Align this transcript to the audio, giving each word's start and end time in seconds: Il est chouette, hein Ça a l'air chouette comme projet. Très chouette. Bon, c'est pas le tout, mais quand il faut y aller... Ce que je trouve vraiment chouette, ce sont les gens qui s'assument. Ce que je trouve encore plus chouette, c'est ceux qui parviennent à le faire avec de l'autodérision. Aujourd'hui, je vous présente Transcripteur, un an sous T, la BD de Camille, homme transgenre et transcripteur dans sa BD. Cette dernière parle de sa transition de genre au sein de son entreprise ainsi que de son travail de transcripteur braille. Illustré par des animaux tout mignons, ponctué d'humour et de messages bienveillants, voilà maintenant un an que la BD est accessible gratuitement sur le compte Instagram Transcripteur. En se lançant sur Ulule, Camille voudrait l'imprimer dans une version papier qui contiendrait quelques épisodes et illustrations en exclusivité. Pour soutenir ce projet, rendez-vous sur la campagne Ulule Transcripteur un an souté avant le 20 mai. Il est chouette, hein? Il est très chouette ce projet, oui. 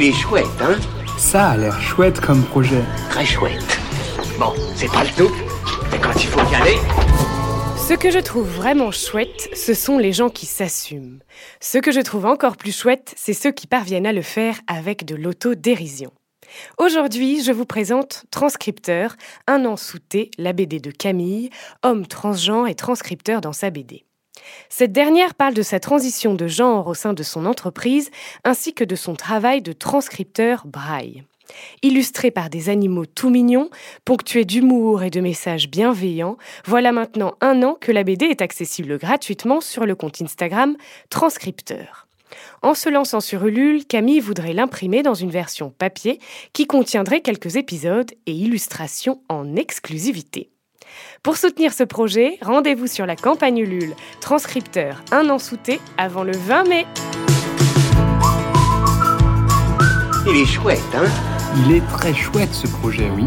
Il 0.00 0.04
est 0.04 0.12
chouette, 0.12 0.46
hein 0.60 0.76
Ça 1.18 1.48
a 1.48 1.56
l'air 1.56 1.80
chouette 1.80 2.20
comme 2.20 2.44
projet. 2.44 2.84
Très 3.10 3.24
chouette. 3.24 3.80
Bon, 4.38 4.52
c'est 4.76 4.86
pas 4.92 5.02
le 5.02 5.10
tout, 5.10 5.34
mais 5.90 5.98
quand 5.98 6.14
il 6.14 6.28
faut 6.28 6.52
y 6.52 6.54
aller... 6.54 6.76
Ce 7.76 7.94
que 7.94 8.12
je 8.12 8.20
trouve 8.20 8.46
vraiment 8.46 8.92
chouette, 8.92 9.50
ce 9.54 9.74
sont 9.74 9.98
les 9.98 10.12
gens 10.12 10.28
qui 10.28 10.46
s'assument. 10.46 11.18
Ce 11.58 11.78
que 11.78 11.90
je 11.90 11.98
trouve 11.98 12.26
encore 12.26 12.56
plus 12.56 12.70
chouette, 12.70 13.12
c'est 13.16 13.32
ceux 13.32 13.50
qui 13.50 13.66
parviennent 13.66 14.06
à 14.06 14.12
le 14.12 14.22
faire 14.22 14.60
avec 14.68 15.04
de 15.04 15.16
l'autodérision. 15.16 16.12
Aujourd'hui, 16.78 17.42
je 17.42 17.50
vous 17.50 17.66
présente 17.66 18.24
Transcripteur, 18.30 19.16
un 19.48 19.64
an 19.64 19.76
sous 19.76 19.98
T, 19.98 20.30
la 20.38 20.52
BD 20.52 20.78
de 20.78 20.92
Camille, 20.92 21.50
homme 21.82 22.06
transgenre 22.06 22.68
et 22.68 22.76
transcripteur 22.76 23.40
dans 23.40 23.52
sa 23.52 23.70
BD. 23.70 24.04
Cette 24.68 24.92
dernière 24.92 25.34
parle 25.34 25.54
de 25.54 25.62
sa 25.62 25.80
transition 25.80 26.34
de 26.34 26.46
genre 26.46 26.86
au 26.86 26.94
sein 26.94 27.12
de 27.12 27.22
son 27.22 27.46
entreprise 27.46 28.10
ainsi 28.44 28.74
que 28.74 28.84
de 28.84 28.96
son 28.96 29.14
travail 29.14 29.62
de 29.62 29.72
transcripteur 29.72 30.66
braille. 30.66 31.24
Illustré 31.82 32.30
par 32.30 32.50
des 32.50 32.68
animaux 32.68 33.06
tout 33.06 33.30
mignons, 33.30 33.70
ponctué 34.04 34.44
d'humour 34.44 35.02
et 35.02 35.10
de 35.10 35.20
messages 35.20 35.68
bienveillants, 35.68 36.36
voilà 36.66 36.92
maintenant 36.92 37.34
un 37.40 37.62
an 37.62 37.76
que 37.80 37.92
la 37.92 38.04
BD 38.04 38.26
est 38.26 38.42
accessible 38.42 38.98
gratuitement 38.98 39.60
sur 39.60 39.86
le 39.86 39.94
compte 39.94 40.20
Instagram 40.20 40.76
Transcripteur. 41.10 42.06
En 42.62 42.74
se 42.74 42.88
lançant 42.88 43.20
sur 43.20 43.46
Ulule, 43.46 43.86
Camille 43.86 44.20
voudrait 44.20 44.52
l'imprimer 44.52 45.02
dans 45.02 45.14
une 45.14 45.30
version 45.30 45.70
papier 45.70 46.18
qui 46.52 46.66
contiendrait 46.66 47.22
quelques 47.22 47.56
épisodes 47.56 48.10
et 48.26 48.32
illustrations 48.32 49.22
en 49.28 49.56
exclusivité. 49.56 50.50
Pour 51.22 51.36
soutenir 51.36 51.72
ce 51.72 51.82
projet, 51.82 52.38
rendez-vous 52.42 52.86
sur 52.86 53.04
la 53.06 53.16
campagne 53.16 53.58
Ulule 53.58 53.94
Transcripteur 54.20 55.02
un 55.10 55.28
an 55.30 55.38
souté 55.38 55.80
avant 55.96 56.24
le 56.24 56.32
20 56.32 56.68
mai. 56.68 56.86
Il 60.26 60.36
est 60.36 60.46
chouette, 60.46 60.78
hein? 60.94 61.06
Il 61.56 61.72
est 61.72 61.86
très 61.88 62.14
chouette 62.14 62.52
ce 62.52 62.66
projet, 62.66 63.10
oui. 63.10 63.26